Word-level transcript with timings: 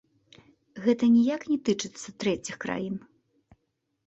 Гэта 0.85 1.09
ніяк 1.17 1.41
не 1.51 1.57
тычыцца 1.69 2.09
трэціх 2.25 2.55
краін. 2.65 2.95